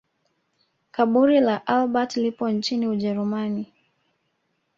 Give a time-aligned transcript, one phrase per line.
[0.95, 3.73] Kaburi la Albert lipo nchini Ujerumani